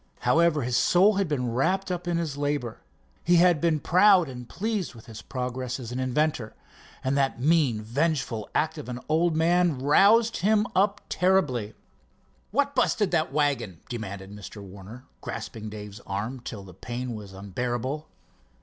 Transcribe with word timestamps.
However, 0.21 0.63
his 0.63 0.75
soul 0.77 1.17
had 1.17 1.27
been 1.27 1.51
wrapped 1.53 1.91
up 1.91 2.07
in 2.07 2.17
his 2.17 2.35
labor, 2.35 2.79
he 3.23 3.35
had 3.35 3.61
been 3.61 3.79
proud 3.79 4.29
and 4.29 4.49
pleased 4.49 4.95
with 4.95 5.05
his 5.05 5.21
progress 5.21 5.79
as 5.79 5.91
an 5.91 5.99
inventor, 5.99 6.55
and 7.03 7.15
that 7.15 7.39
mean, 7.39 7.83
vengeful 7.83 8.49
act 8.55 8.79
of 8.79 8.87
the 8.87 8.99
old 9.07 9.35
man 9.35 9.77
roused 9.77 10.37
him 10.37 10.65
up 10.75 11.01
terribly. 11.07 11.75
"What 12.49 12.73
busted 12.73 13.11
that 13.11 13.31
wagon?" 13.31 13.79
demanded 13.89 14.31
Mr. 14.31 14.59
Warner, 14.63 15.05
grasping 15.21 15.69
Dave's 15.69 15.99
arm 16.07 16.39
till 16.39 16.63
the 16.63 16.73
pain 16.73 17.13
was 17.13 17.31
unbearable. 17.31 18.07